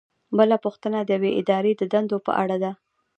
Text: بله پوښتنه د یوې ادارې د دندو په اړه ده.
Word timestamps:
بله 0.37 0.55
پوښتنه 0.65 0.97
د 1.03 1.09
یوې 1.17 1.31
ادارې 1.39 1.71
د 1.77 1.81
دندو 1.93 2.17
په 2.25 2.31
اړه 2.41 2.57
ده. 2.63 2.71